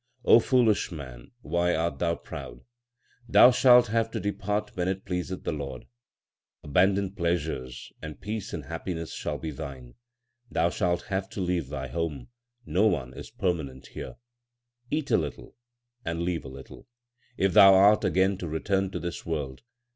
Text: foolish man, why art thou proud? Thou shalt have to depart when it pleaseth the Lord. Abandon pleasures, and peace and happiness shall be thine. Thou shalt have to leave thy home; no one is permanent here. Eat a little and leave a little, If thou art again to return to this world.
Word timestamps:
foolish 0.41 0.91
man, 0.91 1.29
why 1.41 1.75
art 1.75 1.99
thou 1.99 2.15
proud? 2.15 2.61
Thou 3.29 3.51
shalt 3.51 3.85
have 3.89 4.09
to 4.09 4.19
depart 4.19 4.71
when 4.75 4.87
it 4.87 5.05
pleaseth 5.05 5.43
the 5.43 5.51
Lord. 5.51 5.85
Abandon 6.63 7.11
pleasures, 7.13 7.91
and 8.01 8.19
peace 8.19 8.51
and 8.51 8.65
happiness 8.65 9.13
shall 9.13 9.37
be 9.37 9.51
thine. 9.51 9.93
Thou 10.49 10.71
shalt 10.71 11.03
have 11.03 11.29
to 11.29 11.39
leave 11.39 11.69
thy 11.69 11.87
home; 11.87 12.29
no 12.65 12.87
one 12.87 13.13
is 13.13 13.29
permanent 13.29 13.89
here. 13.89 14.15
Eat 14.89 15.11
a 15.11 15.17
little 15.17 15.55
and 16.03 16.23
leave 16.23 16.45
a 16.45 16.49
little, 16.49 16.87
If 17.37 17.53
thou 17.53 17.75
art 17.75 18.03
again 18.03 18.39
to 18.39 18.47
return 18.47 18.89
to 18.89 18.99
this 18.99 19.23
world. 19.23 19.61